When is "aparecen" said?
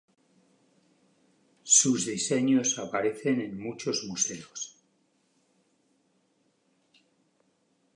2.79-3.39